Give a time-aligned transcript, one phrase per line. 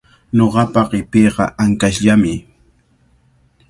[0.37, 2.33] Ñuqapa qipiiqa ankashllami.